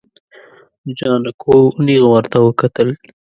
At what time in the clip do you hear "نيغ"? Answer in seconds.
1.85-2.03